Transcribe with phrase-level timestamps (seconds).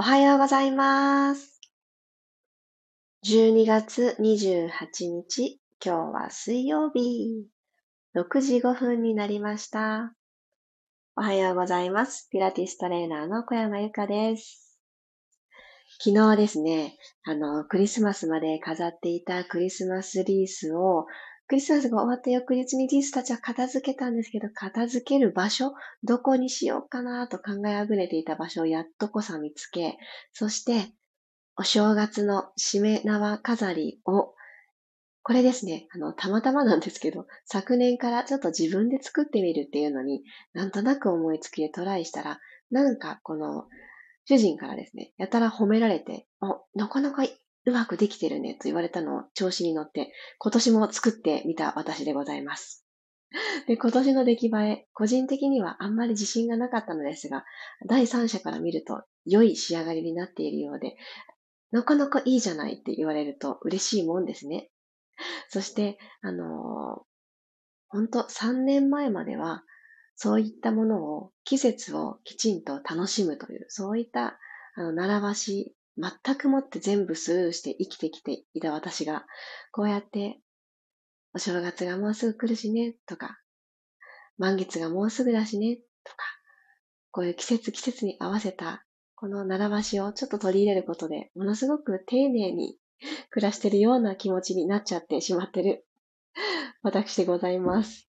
[0.00, 1.60] おはようございます。
[3.26, 4.70] 12月28
[5.10, 7.46] 日、今日は水曜日。
[8.16, 10.14] 6時5分になりました。
[11.16, 12.30] おはようございます。
[12.30, 14.78] ピラティストレーナーの小山由かです。
[16.02, 21.04] 昨日ですね、あの、クリスマスまで飾っていたクリスマスリースを
[21.50, 25.72] クリスマスが終わった翌日にリースたちは片付けたんですけど、片付ける場所、
[26.04, 29.98] どこにしようかなと考えあぐれていた場所をやっとこさ見つけ、
[30.32, 30.92] そして、
[31.56, 34.32] お正月の締め縄飾りを、
[35.24, 40.22] これですね、あの、たまたまなんですけど、昨年からちょっと自分で作ってみるっていうのに、
[40.52, 42.38] なんとなく思いつきでトライしたら、
[42.70, 43.64] なんかこの、
[44.24, 47.24] 主人からですね、やたら褒められて、お、なかなか
[47.66, 52.86] うまくできてるねと言われたのを調子に乗って、今年も作ってみた私でございます。
[53.66, 57.44] で、今年の出来栄え、個人的にはあんまり自信がなかったのですが、
[57.86, 60.96] 第三者から見ると良い仕上がりになっているようで、
[61.70, 64.70] なかなかいいじゃないって言われると嬉しいもんですね。
[65.48, 67.02] そして、あのー、
[67.88, 69.64] 本当3年前までは、
[70.16, 74.38] そういったものを、季節をきちんと楽しむという、そういった、
[74.74, 79.26] あの、習わし全くもって全部スルーして生きてきていた私が、
[79.72, 80.40] こうやって、
[81.34, 83.38] お正月がもうすぐ来るしね、とか、
[84.38, 86.24] 満月がもうすぐだしね、とか、
[87.10, 92.78] こういう季節季節に合わせた、この習わしをちょっと取り入れることで、ものすごく丁寧に
[93.30, 95.86] 暮らしてるような気持ちになっちゃってしまってる、
[96.82, 98.08] 私でございます。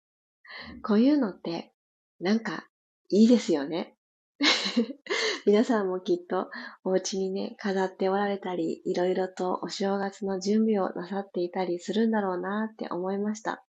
[0.84, 1.74] こういうのって、
[2.20, 2.68] なんか、
[3.10, 3.98] いいですよね。
[5.46, 6.50] 皆さんもきっと
[6.84, 13.64] お家にね、飾っておられたり、いろいろとお正月の準備をなさっていたりするんだろうなって思いました。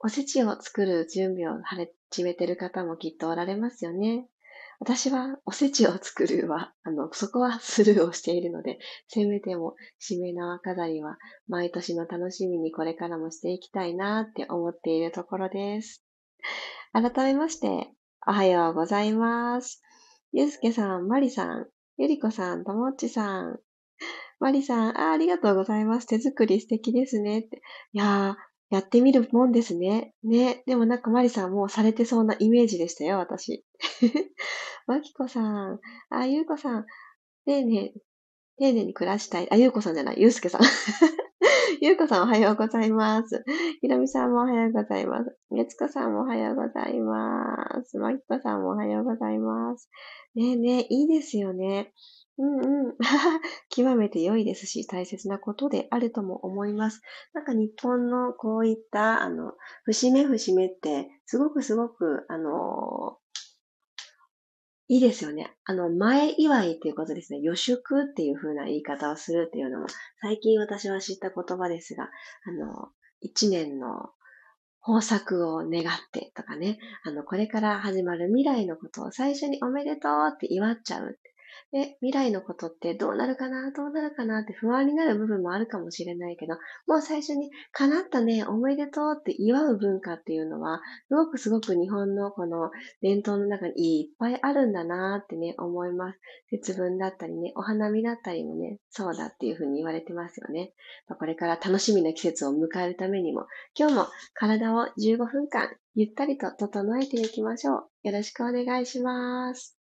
[0.00, 4.28] おせちを作る準備を始めてる方もきっとおられますよね。
[4.80, 16.04] 私はおせちを作るは、あの、そこはスルーをしているので、せめても締め縄飾りは毎年の楽しみにこれからもしていきたいなって思っているところです。
[16.92, 17.92] 改めまして、
[18.26, 19.82] おはようございます。
[20.32, 21.66] ゆうすけさん、まりさん、
[21.98, 23.58] ゆりこさん、ともっちさん、
[24.40, 26.06] まりさん、あありがとうございます。
[26.06, 27.40] 手作り素敵ですね。
[27.40, 27.60] って。
[27.92, 30.14] いやー、やってみるもんですね。
[30.24, 30.62] ね。
[30.66, 33.64] でもなんかまりさんもうされてそうなイメージでしたよ、私。
[34.86, 35.78] まきこさん、
[36.08, 36.86] あ、ゆうこさん、
[37.44, 37.92] 丁寧、
[38.58, 39.52] 丁寧に暮らしたい。
[39.52, 40.62] あ、ゆうこさんじゃない、ゆうすけさん。
[41.84, 43.42] ゆうこさんおはようございます。
[43.80, 45.36] ひろみさんもおはようございます。
[45.50, 47.98] めつこさんもおはようございます。
[47.98, 49.90] まきこさんもおはようございます。
[50.36, 51.92] ねえねえ、いいですよね。
[52.38, 52.96] うんうん。
[53.68, 57.02] 極めて良いですし、大切なことであるとも思います。
[57.32, 63.18] なんか日本のこういった、あの、節目節目って、すごくすごく、あの、
[64.92, 65.50] いいですよね。
[65.64, 67.40] あの、前祝いっていうことですね。
[67.40, 69.86] 予祝っていう風な言い方をするっていうのも、
[70.20, 72.10] 最近私は知った言葉ですが、
[72.44, 72.90] あの、
[73.22, 74.10] 一年の
[74.86, 81.18] 豊作を願ってとかね、あの、これから始まる未来のことを最初におめでとうって祝っちゃう。
[81.72, 86.54] で、未来のことってどうなるかな、どうなるかなって不安になる部分もあるかもしれないけど、
[86.86, 96.18] もう最初に叶ったね、おめでとうって祝う文化っていうのは、すごくすごく日本のこの伝統の中にいっぱいあるんだなってね、思います。
[96.50, 100.74] 節分だったりね、お花見だったりもね、そうだっていうふうに言われてますよね。
[101.18, 108.08] これから楽しみな季節を迎えるためにも、今日も体を15分間ゆったりと整えていきましょう。
[108.08, 109.81] よろしくお願いします。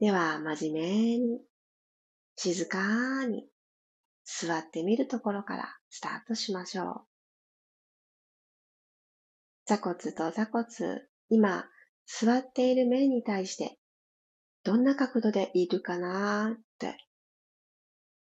[0.00, 1.40] では、真面目に、
[2.34, 3.46] 静かに、
[4.24, 7.00] 座ってみるところからスタートしましょう。
[9.66, 10.66] 座骨と座骨、
[11.28, 11.68] 今、
[12.06, 13.78] 座っている面に対して、
[14.64, 16.96] どんな角度でいるかなって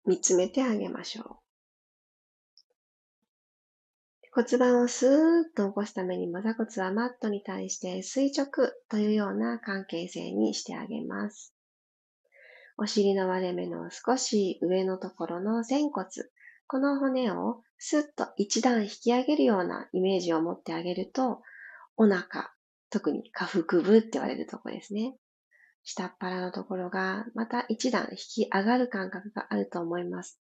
[0.06, 1.42] 見つめてあげましょう。
[4.34, 5.14] 骨盤をスーッ
[5.58, 8.48] と起こすためにも座骨はマットに対して垂直
[8.90, 11.54] というような関係性にしてあげます。
[12.82, 16.08] お尻の割れ目の少し上のところの前骨、
[16.66, 21.44] この骨をスッと一段引き上げるようなイメージを持ってあげると、
[21.96, 22.50] お腹、
[22.90, 25.16] 特に下腹部って言われるところですね。
[25.84, 30.42] 下っ腹のところがまた一段引き上がる感覚があると思います。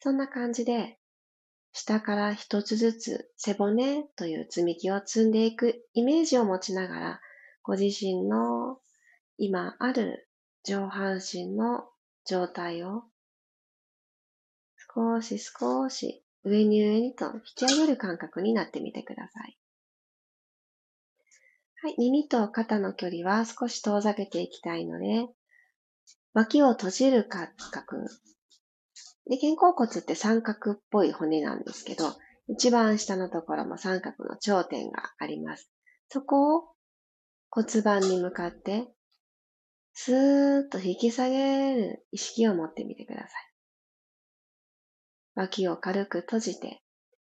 [0.00, 0.96] そんな感じで
[1.74, 7.20] 下から一つずつ背骨という積み木を積んでいくイメージを持ちながら、
[7.62, 8.78] ご自身の
[9.36, 10.25] 今ある
[10.66, 11.84] 上半身の
[12.24, 13.04] 状態を
[14.96, 19.56] 少し少し上に上にと引き上げる感覚になってみてください。
[21.82, 25.28] はい、耳と肩の距離は少し遠ざけていきたいので、
[26.34, 28.04] 脇を閉じる感覚。
[29.30, 32.12] で、肩甲骨って三角っぽい骨なんですけど、
[32.48, 35.70] 一番下のところも三角の頂点があります。
[36.08, 36.64] そこを
[37.50, 38.88] 骨盤に向かって、
[39.98, 43.30] スーッと引き下げる意識を持ってみてください。
[45.34, 46.82] 脇を軽く閉じて、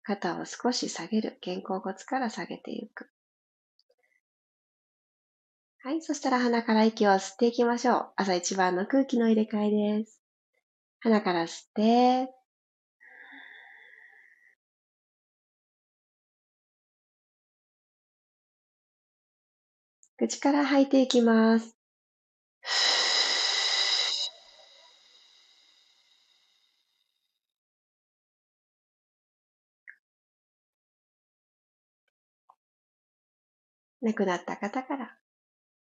[0.04, 1.40] 肩を少し下げる。
[1.44, 3.10] 肩甲骨から下げていく。
[5.80, 6.04] はい。
[6.04, 8.12] そしたら鼻から息を吸っていきましょう。
[8.16, 10.22] 朝一番の空気の入れ替えです。
[11.00, 12.31] 鼻から吸って、
[20.19, 21.81] 口から吐いていきます。
[34.01, 35.15] 亡くなった方から、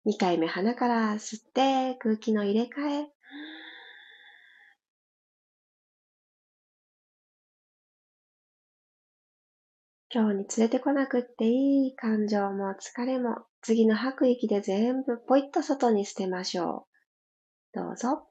[0.05, 3.09] 2回目鼻から吸って空気の入れ替え。
[10.13, 16.89] 今日に連れてこなくっていい感情も疲れも次の吐く息で全部ポイッと外に捨てましょ
[17.75, 17.79] う。
[17.79, 18.27] どうぞ。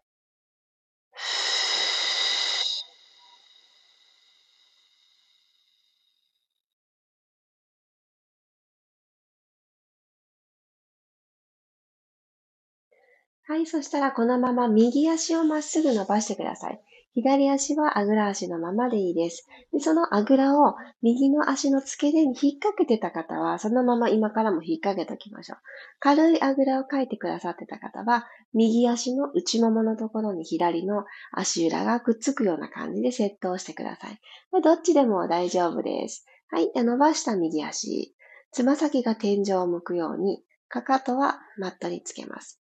[13.43, 16.81] はい、そしたらこのまま右足をまっすぐ伸ばしてください。
[17.15, 19.47] 左足はあぐら足のままでいいです。
[19.73, 25.57] でそのあぐらを右の足の付け根に引っ掛けてた方は、そのまま今からも引っ掛けておきましょう。
[25.99, 34.19] 軽いあぐらをかいてくださってた方は、右足の内もものところに左の足裏がくっつくような感じでセットをしてください。
[34.61, 36.25] どっちでも大丈夫です。
[36.51, 36.71] はい。
[36.75, 38.15] 伸ばした右足。
[38.51, 42.59] つま先が天井を向くように、かかとはマットにつけます。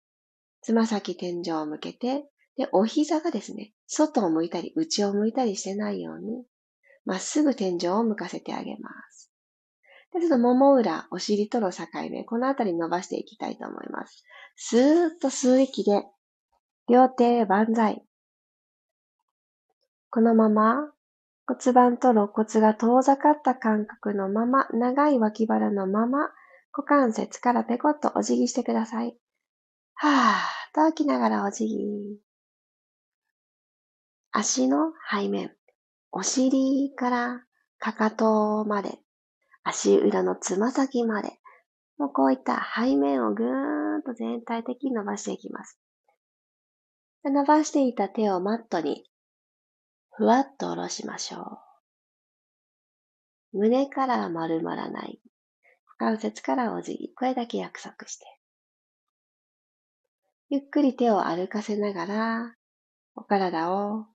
[0.62, 2.26] つま先天井を向けて、
[2.62, 6.46] で、お膝がですね、外を向いたり、内を向いたりしてないように、
[7.06, 9.32] まっすぐ天井を向かせてあげます。
[10.14, 14.24] で、ちょっともも裏、お尻との境目、このあたり伸ばしていきたいと思います。
[14.56, 16.04] スーッと吸う息で、
[16.88, 18.06] 両手万歳。
[20.12, 20.94] このまま
[21.48, 26.30] 骨盤と肋骨が遠ざかった感覚のまま、長い脇腹のまま、
[26.72, 29.18] 股関節からペコッとお辞儀してください。
[29.96, 32.31] はぁ、と吐きながらお辞儀。
[34.34, 35.52] 足の背面、
[36.12, 37.46] お尻から
[37.80, 38.98] かかとまで、
[39.64, 41.40] 足裏のつま先まで、
[41.98, 45.78] もうこういった背面をぐーんと全体的に伸ばしていきます。
[47.26, 49.04] 伸ばしていた手をマットに
[50.12, 51.60] ふわっと下ろしましょ
[53.54, 53.58] う。
[53.60, 55.20] 胸から丸まらない。
[55.86, 57.14] 股関節からお辞儀。
[57.14, 58.26] これだけ約束して。
[60.50, 62.56] ゆっくり手を歩かせながら、
[63.16, 64.06] お体を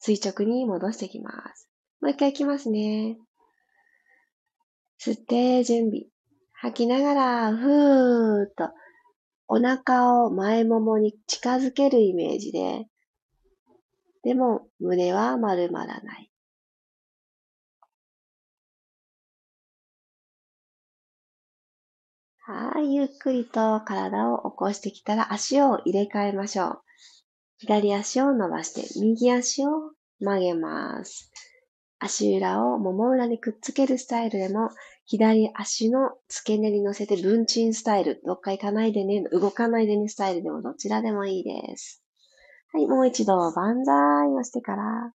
[0.00, 1.68] 垂直に戻していきます。
[2.00, 3.18] もう一回いきますね。
[4.98, 6.06] 吸って準備。
[6.52, 8.70] 吐きながら、ふーっと、
[9.48, 12.86] お腹を前ももに近づけるイメージで、
[14.22, 16.30] でも胸は丸まらない。
[22.40, 26.89] はい、ゆっくりと体を起こしてきたら足を入れ替えましょう。
[27.60, 31.30] 左足を伸ばして、右足を曲げます。
[31.98, 34.70] 足裏をもも裏にくっつけるスタイルでも、
[35.04, 42.02] 左足の付け根に乗せて文鎮スタイル、どっか行かないでね、動かないでねスタイルでもどちらでもいいです。
[42.72, 45.12] はい、もう一度万歳をしてから、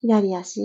[0.00, 0.60] 左足、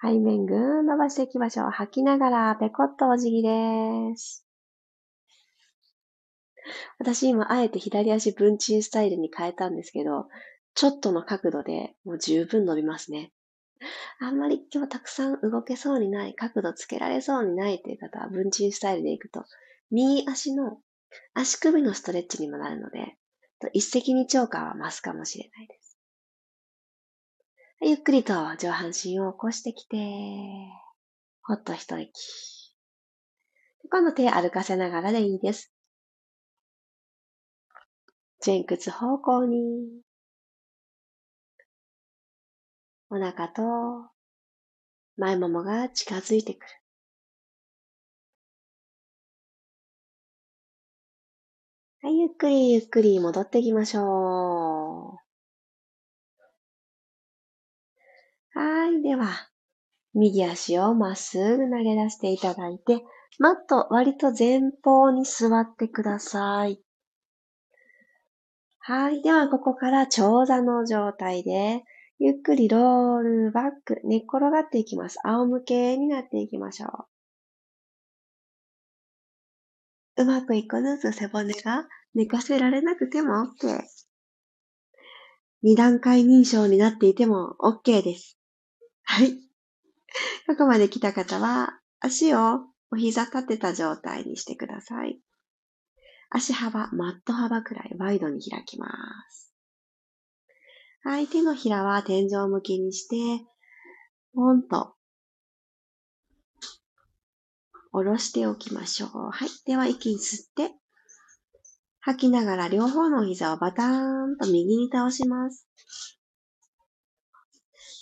[0.00, 1.70] 背面ぐーん伸ばしていきましょう。
[1.70, 3.48] 吐きながらペコッとお辞儀で
[4.16, 4.47] す。
[6.98, 10.28] 私今あえて左足文鎮スタイルに変えたんですけど、
[10.74, 13.32] ちょっとの角度でもう十分伸びますね。
[14.20, 19.44] あんまり今日たくさん動けそうにない、角度つけられそうにないという方は文鎮スタイルでいくと、
[19.90, 20.80] 右足の
[21.34, 23.16] 足首のストレッチにもなるので、
[23.72, 25.98] 一石二鳥感は増すかもしれないです。
[27.80, 29.96] ゆっくりと上半身を起こしてきて、
[31.42, 32.10] ほっと一息。
[33.90, 35.72] 今度手歩かせながらでいいです。
[38.44, 40.02] 前屈方向に、
[43.10, 43.62] お腹と
[45.16, 46.66] 前ももが近づいてくる。
[52.00, 55.18] はい、ゆっくりゆっくり戻っていきましょ
[58.54, 58.58] う。
[58.58, 59.02] はい。
[59.02, 59.28] では、
[60.14, 63.04] 右足をまっすぐ投げ出していただいて、
[63.38, 66.80] マット割と前方に座ってください。
[68.88, 69.20] はい。
[69.20, 71.84] では、ここから長座の状態で、
[72.18, 75.18] ゆっくりロールバック、寝っ転がっていきます。
[75.24, 76.86] 仰向けになっていきましょ
[80.16, 80.22] う。
[80.22, 83.78] うまく一個ずつ背骨が寝かせられなくても OK。
[85.60, 88.38] 二段階認証になっていても OK です。
[89.02, 89.34] はい。
[90.48, 95.20] ここまで来た方は、足をお膝立てた状態にしてください。
[96.30, 98.88] 足幅、マット幅くらいワイドに開きま
[99.30, 99.54] す。
[101.02, 103.44] はい、手のひらは天井向きにして、
[104.34, 104.94] ポンと
[107.92, 109.08] 下ろしておきましょう。
[109.30, 109.48] はい。
[109.66, 110.74] では、息吸って、
[112.00, 115.66] 吐きながら両方の膝をバターンと右に倒します。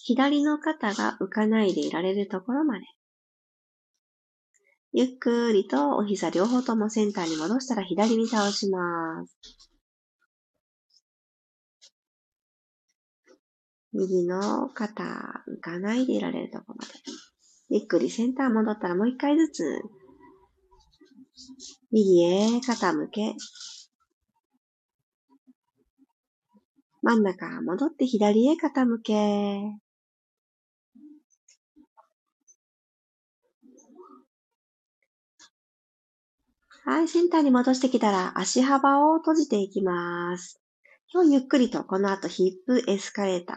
[0.04, 2.84] 左の肩が浮かないでいられるところまで。
[4.98, 9.36] ゆっくりとお膝両方ともセンターに戻したら左に倒します。
[13.92, 15.04] 右の肩、
[15.48, 16.92] 浮かないでいられるところまで。
[17.68, 19.82] ゆっくりセンター戻ったらもう一回ずつ、
[21.92, 23.34] 右へ傾け、
[27.02, 29.60] 真ん中戻って左へ傾け、
[36.88, 40.62] はい、センターに戻してきたら足幅を閉じていきます。
[41.12, 43.56] 今日ゆっくりとこの後ヒップエスカレーター、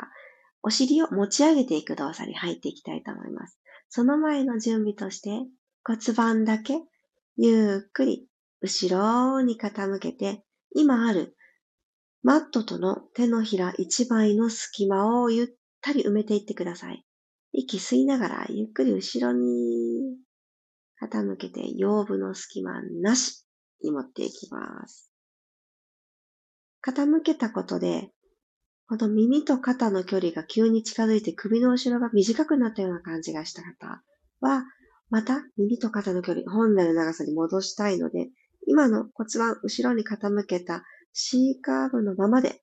[0.64, 3.60] お尻を持ち上げていく動作に入っていきたいと思います。
[3.88, 5.30] その前の準備として
[5.84, 6.80] 骨盤だけ
[7.38, 8.26] ゆっくり
[8.62, 10.44] 後ろに傾けて
[10.74, 11.36] 今ある
[12.24, 15.48] マットとの手のひら一枚の隙間をゆっ
[15.82, 17.06] たり埋めていってください。
[17.52, 20.18] 息吸いながらゆっくり後ろに
[21.02, 23.46] 傾けて腰部の隙間なし
[23.82, 25.12] に持っていきます。
[26.86, 28.12] 傾けたことで、
[28.88, 34.02] この耳と肩の距離が急に近づいて首の後ろが短くなったような感じがした方
[34.40, 34.64] は、
[35.10, 38.30] また耳と肩の距離、本来の長さに戻したいので、
[38.68, 42.62] 今の骨盤後ろに傾けた C カーブのままで、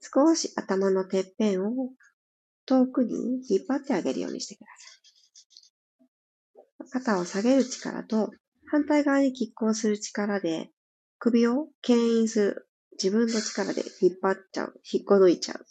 [0.00, 1.90] 少し頭のてっぺんを
[2.66, 3.14] 遠くに
[3.48, 5.05] 引っ張ってあげるようにしてください。
[6.90, 8.30] 肩を下げる力と、
[8.68, 10.70] 反対側に拮抗する力で、
[11.18, 12.68] 首を牽引する
[13.02, 14.80] 自分の力で引っ張っちゃう。
[14.90, 15.66] 引っこ抜いちゃう。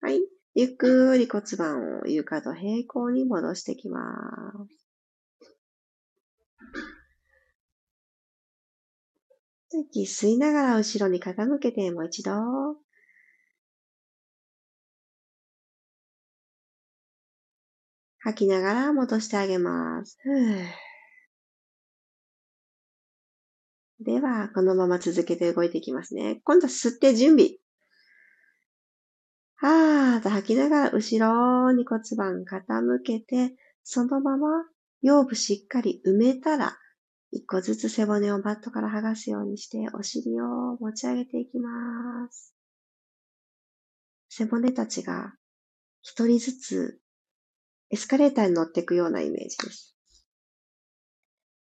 [0.00, 0.20] はい。
[0.54, 4.00] ゆっくり骨盤を床と平行に戻してきま
[4.68, 4.82] す。
[9.74, 12.81] 息吸いながら後ろに傾けてもう一度。
[18.24, 20.16] 吐きながら戻してあげます。
[24.00, 26.40] では、このまま続けて動いていきますね。
[26.44, 27.56] 今度は吸って準備。
[29.56, 34.46] はーと吐きながら後ろに骨盤傾けて、そのまま
[35.02, 36.78] 腰部しっかり埋めたら、
[37.32, 42.54] 一個ずつ背骨をバットから剥がすようにして、お尻を持ち上げていきます。
[44.28, 45.34] 背骨たちが
[46.02, 47.01] 一人ずつ
[47.92, 49.94] エスカレーターに乗っていくようなイメージです。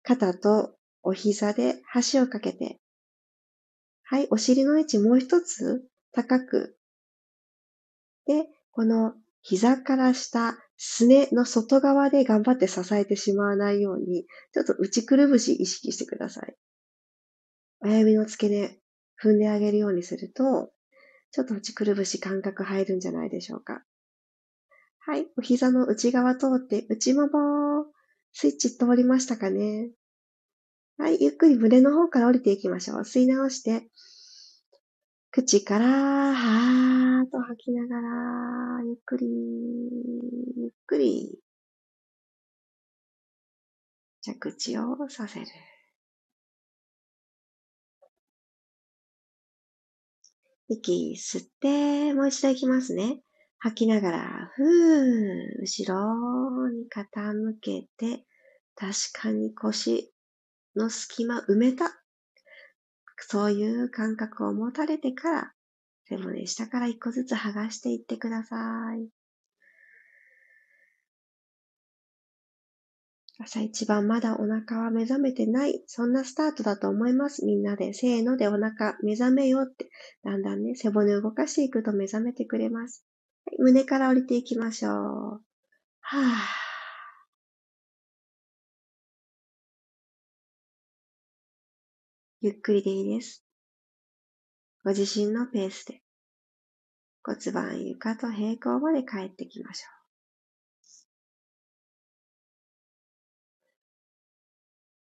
[0.02, 1.76] 肩とお膝で
[2.12, 2.78] 橋をかけて、
[4.04, 5.82] はい、お尻の位置もう一つ
[6.12, 6.76] 高く。
[8.26, 16.54] で、この膝から下、すねの外側で頑張って支えてしまわないように、ちょっと内くるぶし意識してください。
[17.80, 18.78] 親指の付け根
[19.22, 20.70] 踏んであげるようにすると、
[21.32, 23.82] ちょっと内くるぶし感覚入るんじゃないでしょうか。
[25.08, 25.26] はい。
[25.38, 27.86] お膝の内側通って、内もも、
[28.34, 29.90] スイッチ通りましたかね
[30.98, 31.16] はい。
[31.22, 32.98] ゆっくり胸の方から降りていきましょう。
[33.00, 33.88] 吸い直して、
[35.30, 35.86] 口から、
[36.34, 39.26] はーっと吐きながら、ゆっくり、
[40.58, 41.38] ゆっくり、
[44.20, 45.46] 着地をさせる。
[50.68, 53.22] 息吸って、もう一度いきますね。
[53.60, 58.24] 吐きながら、ふー、後ろに傾けて、
[58.76, 60.12] 確かに腰
[60.76, 62.00] の隙間埋めた。
[63.20, 65.52] そういう感覚を持たれてから、
[66.08, 68.56] 背骨下から一個ずつ剥がしていってくださ
[68.94, 69.08] い。
[73.40, 75.82] 朝一番まだお腹は目覚めてない。
[75.86, 77.44] そんなスタートだと思います。
[77.44, 79.90] みんなで、せーのでお腹目覚めようって。
[80.24, 83.07] だんだんね、背骨を動かしていくと目覚めてくれます。
[83.58, 84.92] 胸から降りていきましょう。
[84.92, 86.18] はぁ。
[92.40, 93.44] ゆっくりでいいです。
[94.84, 96.00] ご自身のペースで
[97.24, 99.88] 骨盤床と平行まで帰ってきましょ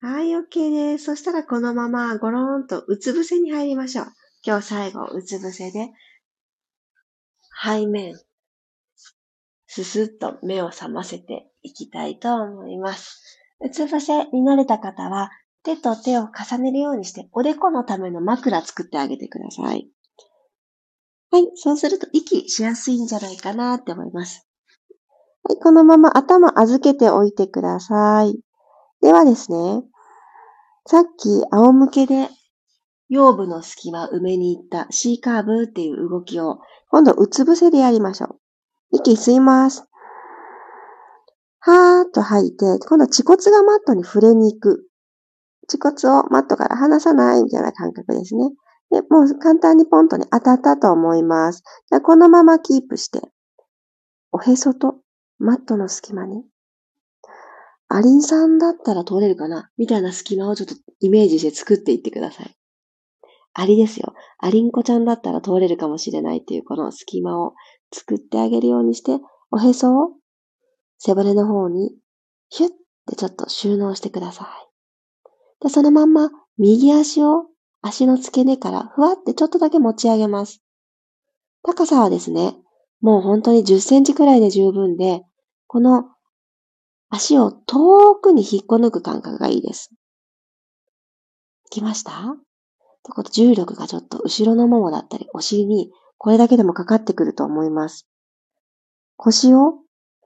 [0.02, 0.06] う。
[0.06, 1.06] はい、OK です。
[1.06, 4.08] そしたらこのままごろーんとうつ伏せに入りましょう。
[4.46, 5.92] 今日最後、うつ伏せで
[7.64, 8.20] 背面、
[9.68, 13.40] すすっと目を覚ませていきたいと思います。
[13.62, 15.32] うつ伏せに慣れた方は、
[15.64, 19.90] 手と手を重ねるようにして、おでこのための枕作ってあげてください。
[21.32, 21.50] はい。
[21.56, 24.46] そうすると息しやすいんじゃないかなって思います。
[25.44, 25.58] はい。
[25.58, 28.38] このまま頭預けておいてください。
[29.02, 29.84] ではですね。
[30.86, 32.28] さっき仰向けで
[33.10, 36.60] 腰部の隙間埋めに行った C カーブっていう動きを
[36.94, 38.28] 今度うつ伏せでやりましょ
[38.92, 38.98] う。
[38.98, 39.88] 息吸います。
[41.60, 44.88] はーっと吐いて、今度恥骨がマットに触れに行く。
[45.68, 48.52] 恥骨をマットから離さないみたいな感覚ですね。
[48.92, 51.64] で、もう簡単にポンとね、当たったと思います。
[51.90, 53.22] じゃこのままキープして、
[54.32, 54.98] おへそと
[55.40, 56.44] マットの隙間に、
[57.90, 59.72] アリンさんだったら通れるかな？
[59.78, 62.56] みたいな隙間をちょっとイメージして作っていってください。
[63.54, 64.14] アリですよ。
[64.40, 67.54] アリンコちゃんだったら通れるかもしれないっていうこの隙間を
[67.94, 69.20] 作ってあげるようにして、
[69.52, 70.10] おへそを
[70.98, 71.96] 背骨の方に
[72.50, 72.72] ヒュッ
[73.08, 74.48] てちょっと収納してください。
[75.64, 77.46] で、そのまんま右足を
[77.82, 80.62] 足の付け根からふわってちょっとだけ持ち上げます。
[81.62, 82.56] 高さはですね、
[83.02, 85.24] もう本当に10センチくらいで十分で、
[85.68, 86.06] この
[87.10, 89.92] 足を遠くに引っこ抜く感覚がいいです。
[91.70, 92.36] きました？
[93.04, 98.08] とこと重力がちょっと後ろのももだったりお尻にこれだけでもかかってくると思います。
[99.18, 99.76] 腰を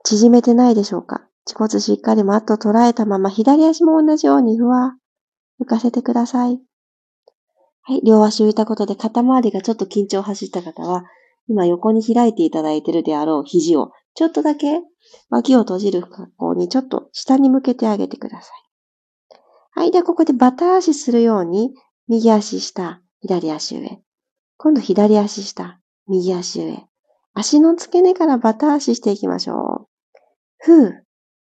[0.04, 1.22] 縮めてないでしょうか？
[1.46, 4.96] 恥骨しっかりマット捉えたまま左足も同じようにふわ
[5.60, 6.60] 浮かせてください。
[7.82, 11.04] はい、両足浮いたことで肩周りがちょっと緊張を走った方は、
[11.48, 14.82] 今横に開いていただいているであろう肘を、ちょっとだけ
[15.30, 19.80] 脇を閉じる格好にちょっと下に向けてあげてください。
[19.80, 21.72] はい、ではここでバタ足するように、
[22.08, 24.02] 右足下、左足上。
[24.56, 26.88] 今度左足下、右足上。
[27.34, 29.88] 足の付け根からバタ足していきましょう。
[30.56, 31.06] ふう、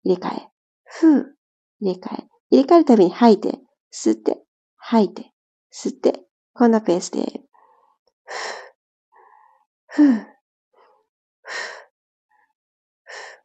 [0.03, 0.49] 入れ替え。
[0.83, 1.35] ふう、
[1.79, 2.27] 入れ替え。
[2.49, 3.59] 入れ替えるたびに吐いて、
[3.93, 4.43] 吸って、
[4.75, 5.31] 吐いて、
[5.73, 7.41] 吸って、こんなペースで、
[9.87, 10.25] ふぅ、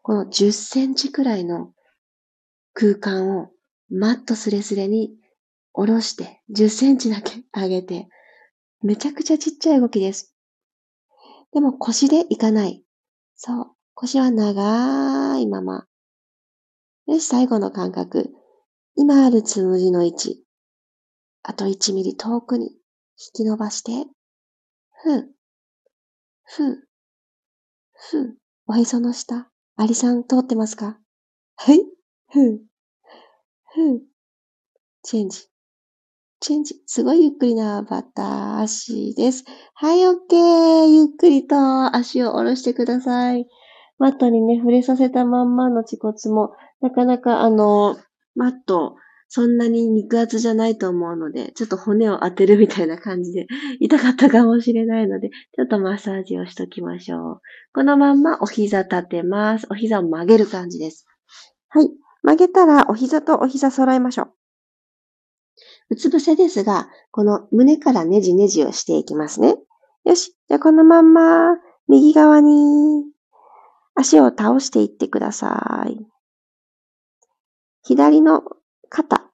[0.03, 1.73] この10センチくらいの
[2.75, 3.51] 空間を
[3.91, 5.13] マットスレスレに
[5.77, 8.09] 下ろして10センチだけ上げて、
[8.83, 10.35] めちゃくちゃちっちゃい動きです。
[11.53, 12.83] でも腰でいかない。
[13.35, 13.67] そう。
[13.95, 15.87] 腰は長いまま。
[17.07, 18.33] よし、最後の感覚。
[18.95, 20.45] 今あるつむじの位置。
[21.43, 22.79] あと1ミリ遠くに引
[23.35, 23.93] き伸ばして、
[25.03, 25.35] ふう、
[26.43, 26.89] ふう、
[27.93, 30.99] ふう、おへその下、アリさん通ってますか？
[31.57, 31.81] はい、
[32.31, 32.61] ふう、
[33.75, 34.01] ふう、
[35.03, 35.49] チェンジ。
[36.41, 36.77] チェンジ。
[36.87, 39.45] すごいゆっくりなバタ足です。
[39.75, 40.95] はい、オッケー。
[40.95, 43.47] ゆっくりと足を下ろしてください。
[43.99, 47.97] マットにね、触れさせたまんまの恥骨も、なかなかあの、
[48.35, 48.97] マット
[49.29, 53.47] そんなに肉厚じゃないと思うので、ちょっと骨を当てるみたいな感じで
[53.81, 57.41] 痛かったかもしれないので、ちょっとマッサージをしときましょう。
[57.75, 59.67] このまんまお膝立てます。
[59.71, 61.07] お膝を曲げる感じです。
[61.69, 61.91] はい。
[62.23, 64.36] 曲げたらお膝とお膝揃えましょう。
[65.89, 69.57] うつ伏せですが、この胸からネジネジをしていきますね。
[70.05, 70.37] よし。
[70.49, 71.57] じゃあこのまんま
[71.89, 73.05] 右側に
[73.95, 76.07] 足を倒していってください。
[77.83, 78.43] 左の
[78.89, 79.31] 肩、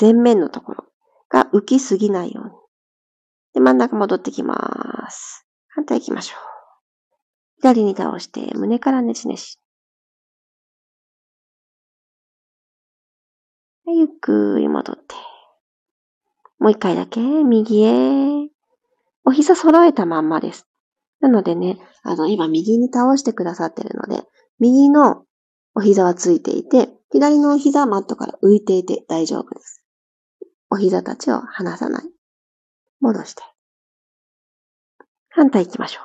[0.00, 0.84] 前面のところ
[1.28, 2.50] が浮きすぎないように。
[3.54, 5.46] で、真ん中戻ってきます。
[5.68, 6.38] 反対行きましょう。
[7.60, 9.58] 左に倒して、胸からねじねじ。
[13.86, 15.27] ゆっくり戻って。
[16.58, 18.48] もう一回だけ、右へ。
[19.24, 20.66] お膝揃えたまんまです。
[21.20, 24.24] なのでね、あの、今右に倒してくださってるので、
[24.58, 25.24] 右の
[25.74, 29.84] お膝はついていて、左のお膝はマットから浮いていて大丈夫です。
[30.70, 32.04] お膝たちを離さない。
[33.00, 33.42] 戻して。
[35.30, 36.04] 反対行きましょう。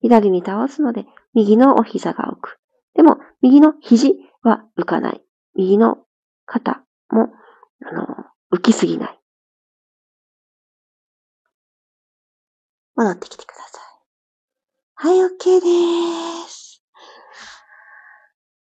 [0.00, 2.58] 左に倒すので、右のお膝が浮く。
[2.94, 5.22] でも、右の肘は浮かない。
[5.54, 5.98] 右の
[6.46, 7.28] 肩も、
[7.84, 8.06] あの、
[8.52, 9.17] 浮きすぎない。
[12.98, 13.78] 戻ってきてくださ
[15.06, 15.10] い。
[15.10, 16.82] はい、OK です。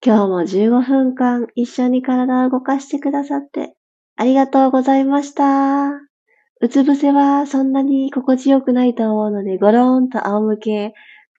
[0.04, 3.76] 今日も15分間一緒に体を動かしてくださって
[4.16, 5.90] ありがとうございました。
[6.62, 10.94] うつ伏せはそんなに心地よくないと思うので、ごろーんと仰向け、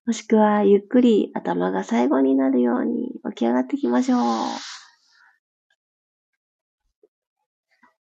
[0.04, 4.18] もしくはゆっくり頭が最後になるように起き上がっていきましょう。
[4.18, 4.24] よ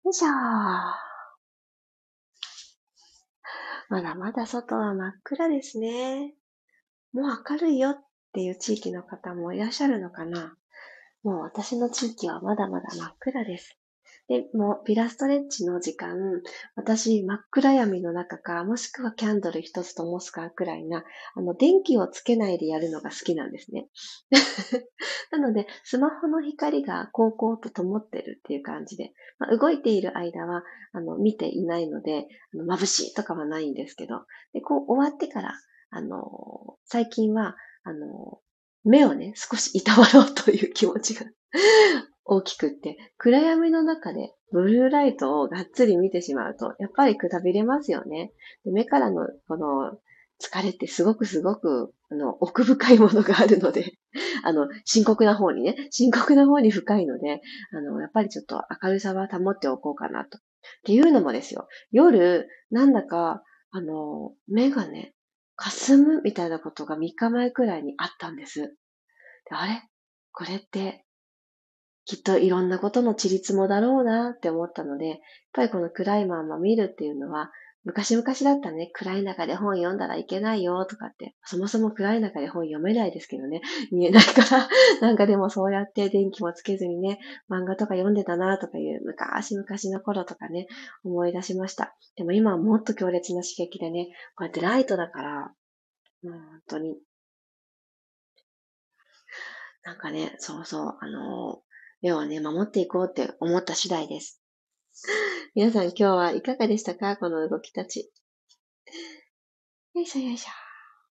[0.09, 1.08] いしょー。
[3.89, 6.35] まだまだ外は真っ暗ですね。
[7.11, 10.55] もう明るいよっていう地域の方もいらっしゃるのかな
[11.23, 13.78] もう私の地域はまだまだ真っ暗です。
[14.29, 16.15] で、もうピラストレッチの時間、
[16.75, 23.87] 私真っ暗闇の中か、もしくはキャンドル一つとモスカーくらいな、あの、電気をつけないでやるのが好きなんですね。
[25.31, 30.63] なので、スマホの光がこうこうと灯ってるっていう感じで、まあ、動いている間は、
[30.93, 35.53] あの、見ていないので、あの眩しいとかはないんですけど、で、こう終わってから、
[35.89, 38.41] あの、最近は、あの、
[38.83, 41.25] 目をね、少しいたわろうという気持ちが
[42.31, 48.31] 大きくって、暗闇の中でブルーライトをがっつり見てしまうと、やっぱりくたびれますよね。
[48.65, 49.97] 目からのこの
[50.39, 53.93] 疲れってすごくすごく、あの、奥深いものがあるので、
[54.43, 60.37] あの、深刻な方にね、深刻な方に深いので、あの、やっぱりちょっと明るさは保っておこうかなと。
[60.37, 60.41] っ
[60.85, 65.13] ていうのもですよ、夜、なんだか、あの、目がね、
[65.55, 68.61] 霞むみたいなことが3日前くらいにあったんです。
[68.61, 68.67] で
[69.51, 69.83] あれ？
[70.31, 71.05] これって
[72.09, 75.17] きっといろんなことのちりつもだろうなって思ったので、やっ
[75.53, 77.51] ぱりこの暗いまま見るっていうのは、
[77.83, 84.67] 昔々だったね、暗い中で本読んだらいけないよとかって、そもそも暗い中で本読めないですけどね、見えないから
[85.07, 90.65] なんかでもそうやって電気もつけずにね、漫画とか読んでたなとかいう昔々の頃とかね、
[91.03, 91.95] 思い出しました。
[92.15, 95.53] でも今はもっと強烈な刺激でね、こうやってライトだから、
[96.23, 96.97] もう本当に、
[99.83, 101.61] なんかね、そうそう、あの
[102.01, 104.41] 目をね、守っていこうって思った次第です。
[105.55, 107.17] 皆さん今日はいかがでしたか？
[107.17, 108.11] この動きたち。
[109.93, 110.51] よいしょよいしょ。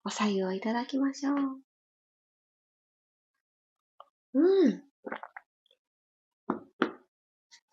[0.05, 1.61] お左右をいただきましょう。
[4.35, 4.85] うん。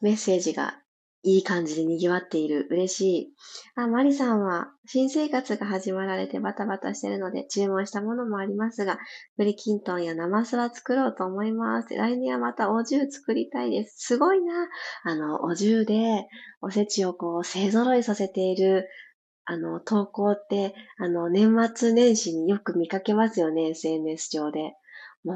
[0.02, 0.82] メッセージが
[1.26, 2.68] いい感じで賑わっている。
[2.70, 3.34] 嬉しい。
[3.76, 9.00] あ、マリさんは、新生活が始まられてバタバタしてるので、注文したものもありますが、
[9.36, 11.96] 栗きんとんや生酢は作ろうと思います。
[11.96, 13.96] 来年はまたお重作りたいです。
[13.98, 14.70] すごいな。
[15.04, 16.28] あの、お重で、
[16.62, 18.88] おせちをこう、勢揃いさせている、
[19.46, 24.76] あの、投稿って、あの、年末年始によく見かけますよね、SNS 上で。
[25.24, 25.36] もう、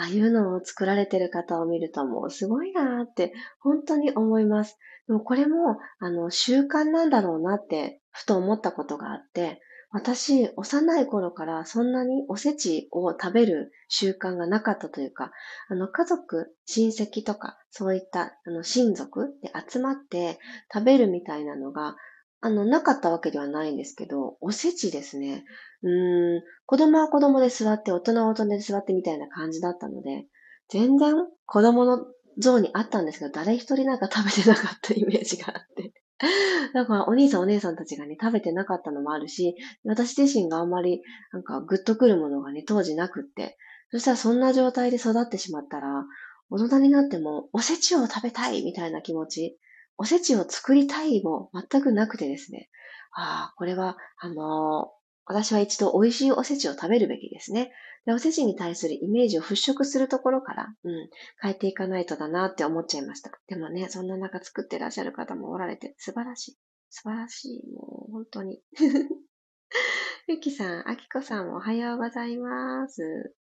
[0.00, 4.78] ああいうのを作られてる方を見るともうすごいなーって本当に思います。
[5.10, 15.32] でもこれもあの習慣なんだろうなってふと思ったことがあって、私、幼い頃からそんなにおせちを食べる習慣がなかったというか、
[15.68, 20.38] あの家族、親戚とか、そういったあの親族で集まって
[20.72, 21.96] 食べるみたいなのが
[22.40, 25.44] あの、なかったわけではないんですけど、おせちですね。
[25.82, 30.26] うーん、子供は子供で座って、大人は大人で座ってみたいな感じだったので、
[30.68, 31.98] 全然子供の
[32.40, 35.92] 像にあったんですけど、誰一人なんか食べてなかったイメージがあって。
[36.74, 43.56] だからお兄さんお姉さんたちがね、食べてなかったのもあるし、私自身があんまりなんかグッとくるものがね、当時なくって、
[43.90, 46.04] そしたらそんな状態で育ってしまったら、
[46.50, 49.58] 大人になってもおせちを食べたいみたいな気持ち、
[49.96, 52.68] おせちを作りたいも全くなくてですね。
[53.12, 54.99] ああ、これは、あのー、
[55.30, 57.70] 私は一度美味しいおせちを食べるべきですね。
[58.04, 61.08] で、おせちに対するイメージを払拭するところから、うん、
[61.40, 63.30] 変えていかないとだなって思っちゃいました。
[63.46, 66.58] でもね、そんな中作ってらっしゃる方もおられて、素晴らしい。
[66.88, 67.72] 素晴らしい。
[67.72, 68.60] もう、本当に。
[70.26, 73.32] ゆきさん、あきこさんおはようございます。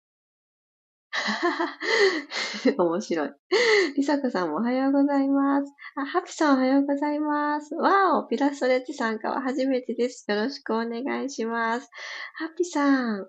[2.79, 3.31] 面白い。
[3.97, 5.73] りさこさんもおはようございます。
[5.97, 7.75] あ、ハピさんおはようございます。
[7.75, 10.25] わお、ピラストレッチ参加は初めてです。
[10.29, 11.91] よろしくお願いします。
[12.35, 13.29] ハピさん、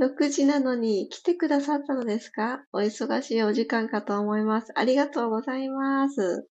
[0.00, 2.64] 6時なのに来てくださったのですか？
[2.72, 4.72] お忙しいお時間かと思います。
[4.74, 6.48] ありがとうございます。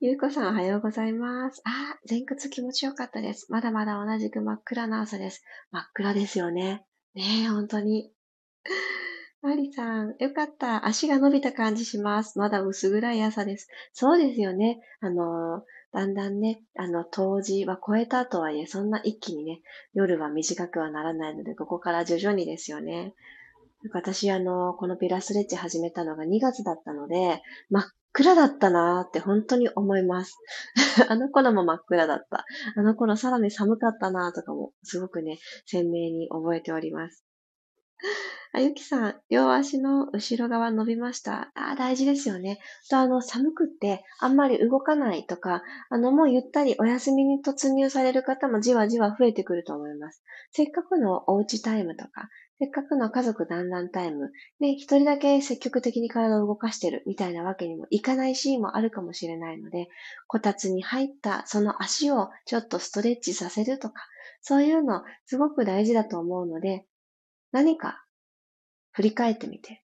[0.00, 1.60] ゆうこさんおはようございます。
[1.64, 3.52] あ、前屈気持ちよかったです。
[3.52, 5.42] まだまだ同じく真っ暗な朝です。
[5.70, 6.86] 真っ暗ですよね。
[7.14, 8.10] ねえ、本当に。
[9.42, 10.86] マリさん、よかった。
[10.86, 12.38] 足が伸びた感じします。
[12.38, 13.68] まだ薄暗い朝です。
[13.94, 14.80] そうですよね。
[15.00, 19.62] あの、だんだんね、あの、冬至は超えたとはいえ、そんな一気にね、
[19.94, 23.14] 夜は短くはならないので、ここから徐々にですよね。
[23.94, 30.36] 私、あの、このピラスレッチ始めたのが2月だったので、真っ暗だったなーって本当に思います。
[31.08, 32.44] あの頃も真っ暗だった。
[32.76, 37.24] あの頃さらに寒かったなーとかも、すごくね、鮮明に覚えております。
[38.52, 41.52] あゆきさん、両足の後ろ側伸びました。
[41.54, 42.58] あ大事ですよね。
[42.90, 50.24] と、あの、寒くってあんまり動かないとか、あの、もうゆったりお休みに突入される方もじわじわ増えてくると思います。
[50.50, 59.88] せっかくのおうちタイムとか、せっかくの家族団らんタイム、ね、一人だけ積極的に体を動かしてるみたいなわけにもいかないシーンもあるかもしれないので、
[60.26, 63.94] こたつに入ったその足をちょっとストレッチさせるとか、
[64.42, 66.84] そういうのすごく大事だと思うので、
[67.52, 68.04] 何か
[68.92, 69.82] 振り返ってみて、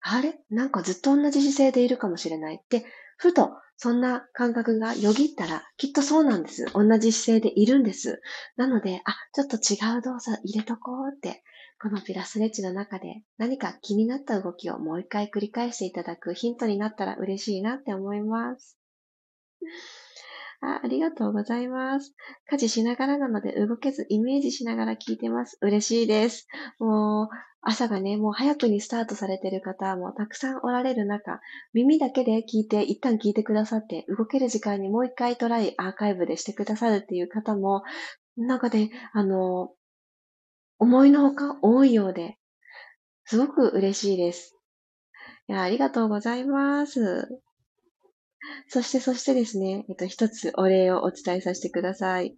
[0.00, 0.38] あれ？
[0.50, 2.84] なんかずっと同じ姿勢でいるかもしれないって、
[3.18, 6.66] ふとそんな感覚がよぎったら、きっとそうなんです。
[6.72, 8.20] 同じ姿勢でいるんです。
[8.56, 11.42] なので、あ、ちょっと違う動作入れとこうって、
[11.80, 18.78] このピラスレッチの中で何か気になった動きをもう一回繰り返していただくヒントになったら嬉しいなって思います。
[20.62, 22.14] あありがとうございます。
[22.48, 25.58] 家事しながらなので動けずイメージしながら聞いてます。
[25.60, 26.46] 嬉しいです。
[26.78, 27.28] もう、
[27.62, 31.40] 朝がね、もう早くにスタートされてる方もたくさんおられる中、
[31.72, 37.82] 耳だけで聞いて、一旦聞いてくださって、動ける時間にもう一回トライ、アーカイブでしてくださるっていう方も、
[38.36, 39.70] なんかで、あの、
[40.78, 42.36] 思いのほか多いようで、
[43.24, 44.56] すごく嬉しいです。
[45.48, 47.28] いや、ありがとうございます。
[48.68, 52.36] そして、そしてですね、えっと、一つお礼をお伝えさせてください。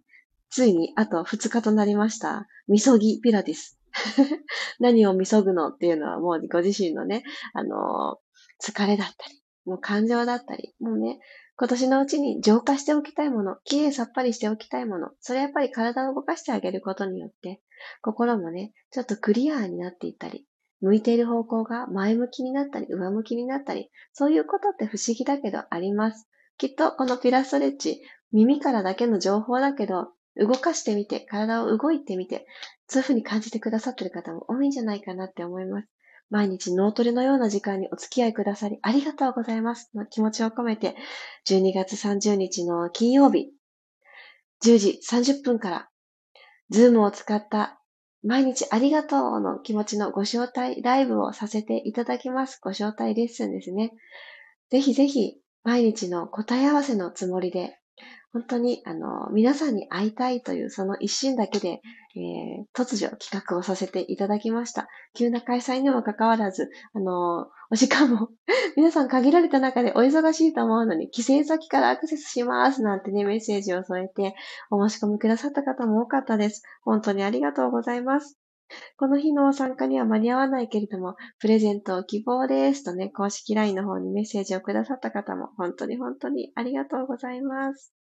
[0.49, 2.47] ついにあと2日となりました。
[2.67, 3.79] みそぎピラティス。
[4.79, 11.19] 何をみそぐのっていうのはもうご自身のね、あのー、疲れだったり、もう感情だったり、もうね、
[11.57, 17.61] 今年のうちに浄化しておきたいもの、きれいさっぱりしておきたいもの、それやっぱり体を動かしてあげることによって、
[18.01, 20.45] 心もね、ちょっとクリアになっていったり、
[20.85, 26.29] 向いている方向が前向きになったり、上向きになったり、そういうことって不思議だけどあります。
[26.59, 32.45] きっとこのピラストレッチ、耳からだけの情報だけど、動かしてみて、体を動いてみて、
[32.87, 35.87] そういうふうに感じてくださってる方も多いんじゃないかなって思います。
[36.29, 40.95] 毎日脳トレのような時間にお付き合いくださりありがとうございますの気持ちを込めて、
[41.47, 43.49] 12月30日の金曜日、
[44.63, 45.89] 10時30分から、
[46.69, 47.79] ズームを使った
[48.25, 52.59] 毎日ありがとうの気持ちのご招待ライブをさせていただきます。
[52.61, 53.91] ご招待レッスンですね。
[54.71, 57.77] ぜひぜひ毎日の答え合わせのつもりで
[58.35, 61.79] 本当に、あの、皆さんに会いたいというその一心だけで、
[62.17, 64.89] えー、突如企画をさせていただきました。
[65.13, 68.27] 急な開催にもかかわらず、あの、お時間も
[68.75, 74.35] 皆さん限られた中でお忙しいと思うのに、帰省先からアクセスしますなんてね、メッセージを添えて
[74.69, 76.61] お申し込みくださった方も多かったです。
[76.83, 78.37] 本当にありがとうございます。
[78.97, 87.93] この日の参加には間に合わないけれども、プレゼントを希望ですとね、公式 LINE の方にメッセージをくださった方も本当に本当にありがとうございます。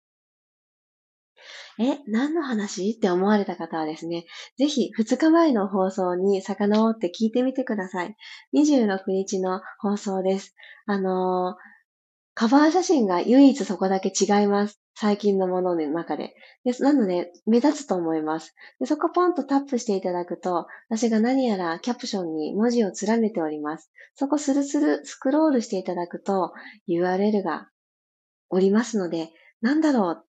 [1.79, 2.91] え、何の話？
[2.91, 4.25] って思われた方はですね、
[4.59, 8.17] ぜひ2日前の放送に遡って聞いてみてください。
[8.55, 10.55] 26日の放送です。
[10.87, 11.73] あのー、
[12.35, 14.81] カバー写真が唯一そこだけ違います。
[14.95, 16.35] 最近のものの中で。
[16.65, 18.55] ですなので、目立つと思います。
[18.79, 23.91] でそこポンとタップしていただくと、私が何やらキャプションに文字を連ねております。
[24.15, 26.53] そこスルスルスクロールしていただくと
[26.89, 27.69] URL が
[28.51, 30.25] おりますので、なんだろう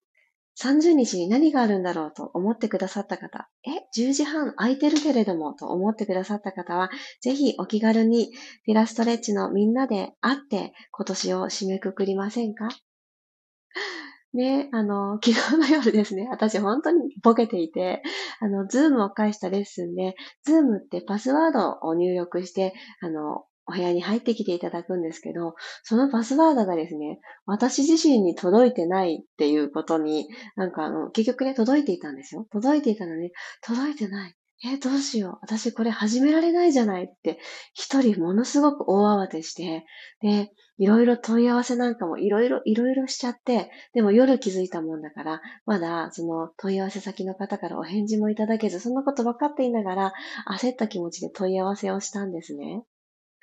[0.56, 6.90] 30日に何があるんだろうと思ってくださった方、え、10時半空いてるけれどもと思ってくださった方は、
[7.20, 8.30] ぜひお気軽に
[8.64, 12.68] ピラストレッチのみんなで会って今年を締めくくりませんか？
[14.34, 18.02] ね、あの、 昨日の夜ですね、私本当にボケていて、
[18.40, 20.14] あの、ズームを介したレッスンで、
[20.44, 32.46] ズームってパスワードを入力して、あの、お部屋に入ってきていただくんですけど、そのパスワードがですね、私自身に届いてないっていうことに、なんかあの、結局ね、届いていたんですよ。
[32.50, 33.30] 届いていたのに、
[33.62, 34.34] 届いてない。
[34.66, 35.38] えどうしよう。
[35.42, 37.38] 私これ始められないじゃないって、
[37.74, 39.84] 一人ものすごく大慌てして、
[40.22, 50.12] で、いろいろ問い合わせなんかもいろいろ、いろいろしちゃって、でも夜気づいたもんだから、まだその問い合わせ先の方からお返事もいただけず、そんなこと分かっていながら、
[50.50, 52.84] 焦った気持ちで問い合わせをしたんですね。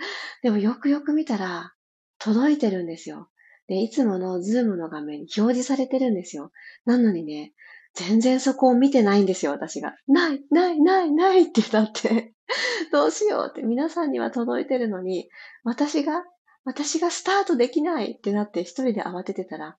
[0.43, 1.73] でもよくよく見たら、
[2.19, 3.29] 届いてるんですよ。
[3.67, 6.51] で、いつものズームの画面に表示されてるんですよ。
[6.85, 7.53] なのにね、
[7.93, 9.95] 全然そこを見てないんですよ、私が。
[10.07, 12.33] ない、ない、ない、ないってなって。
[12.91, 15.29] どうしようって皆さんには届いてるのに、
[15.63, 16.23] 私が、
[16.63, 19.77] 私がスタートできないってなって一人で慌ててたら、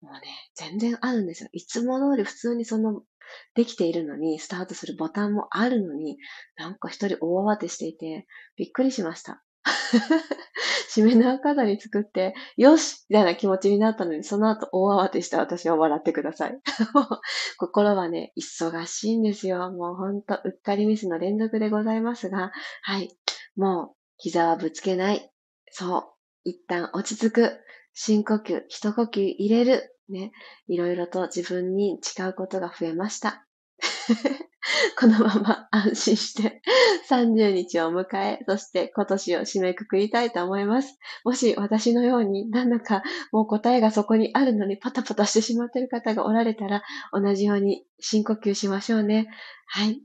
[0.00, 0.20] もうね、
[0.54, 1.50] 全然あるんですよ。
[1.52, 3.02] いつも通り普通にその、
[3.54, 6.18] できているのに、スタートするボタンもあるのに、
[6.56, 9.42] なんか一人大慌てしていて、びっくりしました。
[10.94, 16.58] 締めの飾り作って、よしみたいな気持ちになったのに、その後大慌てした私は笑ってください。
[17.58, 19.70] 心はね、忙しいんですよ。
[19.70, 23.16] もうほんと、うっかりミスの連続でございますが、はい。
[23.56, 25.30] もう、膝はぶつけない。
[25.70, 26.04] そう。
[26.44, 27.60] 一旦落ち着く。
[27.92, 29.96] 深呼吸、一呼吸入れる。
[30.08, 30.32] ね。
[30.68, 33.46] いろいろと自分に誓うことが増えました。
[34.98, 36.62] このまま安心して
[37.08, 40.98] 30日を迎え、そして今年を締めくくりたいと思います。
[41.24, 49.28] もし私のようになんだかもう答えがそこにあるのにパタパタしてしまっている方がおられたら、同じように深呼吸しましょうね。
[49.66, 50.02] はい。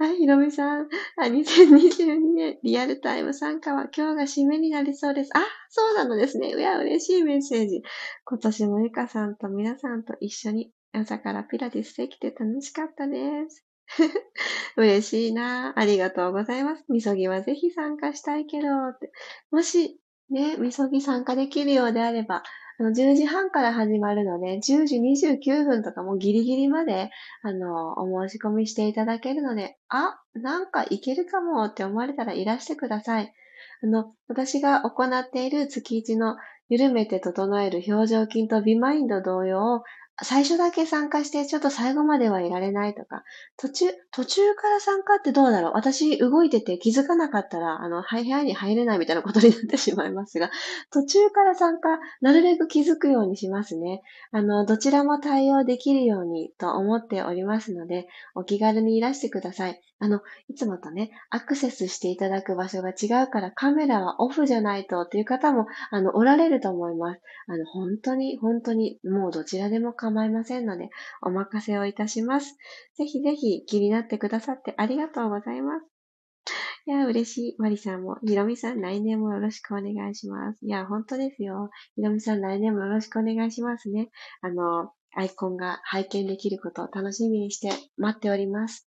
[0.00, 0.88] はい、ひろみさん。
[1.18, 5.30] あ、2022年リアルタイム参加は今日が締めになりそうです。
[5.34, 6.54] あ、そうなのですね。
[6.56, 7.82] いや、嬉しいメッセージ。
[8.24, 13.18] 今年もゆかさんと皆さんと一緒に朝からピラティスできて楽しかったで
[13.50, 13.66] す。
[14.78, 16.84] 嬉しいなありがとうございます。
[16.88, 18.68] みそぎはぜひ参加したいけど、
[19.50, 22.42] もし、ね、みそぎ参加できるようであれば、
[22.80, 27.10] あの、10時半から始まるので、10時29分とかもギリギリまで、
[27.42, 33.34] あの、お申し込みしていただけるので、あ、なんかいけるかもって思われたらいらしてください。
[33.82, 36.36] あの、私が行っている月1の
[36.70, 39.82] 緩めて整える表情筋とビマインド同様、
[40.22, 43.24] 最初だけ参加して、ちょっと最後まではいられないとか、
[43.56, 45.72] 途中、途中から参加ってどうだろう？
[45.74, 50.50] 私動いてて気づかなかったら、あの、部屋に入れないみたいなことになってしまいますが、
[50.90, 54.02] 途中から参加、なるべく気づくようにしますね。
[54.32, 59.80] あの、どちらも対応できるようにと思っておりますので、お気軽にいらしてください。
[60.00, 67.20] あの、いつもとね、アクセスしていただく場所が違うからカメラはオフじゃないとっていう方も、あの、おられると思います。
[67.46, 70.88] あの、本当に、本当に、もうどちらでも構いませんので、
[71.22, 72.56] お任せをいたします。
[72.96, 75.86] ぜひぜひ気になってくださってありがとうございます。
[76.86, 77.56] いや、嬉しい。
[77.58, 80.64] マリさんも、ひろみさん、来年もよろしくお願いします。
[80.64, 81.68] いや、本当ですよ。
[81.94, 84.08] ひろみさん、来年もよろしくお願いしますね。
[84.40, 88.89] あの、アイコンが拝見できることを楽しみにして待っております。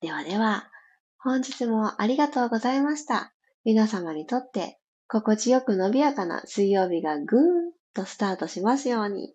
[0.00, 0.70] ではでは、
[1.18, 3.32] 本日もありがとうございました。
[3.64, 9.34] 皆様にとって心地よく伸びやかな水曜日がぐーんとスタートしますように。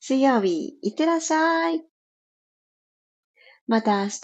[0.00, 1.84] 水曜日、いってらっしゃい。
[3.66, 4.20] また明日、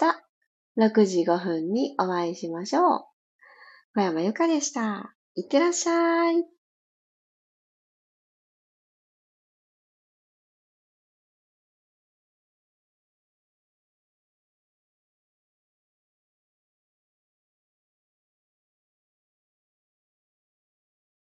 [0.77, 3.05] 6時5分にお会いしましょう。
[3.95, 5.15] 小山由かでした。
[5.35, 6.58] いってらっしゃい。